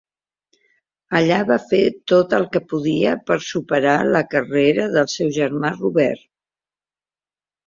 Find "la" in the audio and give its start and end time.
4.17-4.23